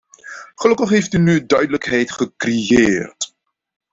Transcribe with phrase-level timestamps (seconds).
[0.55, 3.35] Gelukkig heeft u nu duidelijkheid gecreëerd.